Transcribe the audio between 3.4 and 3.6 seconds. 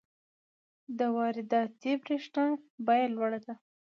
ده.